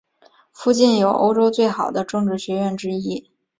[0.51, 3.29] 附近有欧洲最好的政治学院之一。